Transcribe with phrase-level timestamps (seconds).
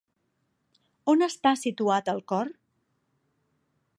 [1.13, 2.51] On està situat el cor?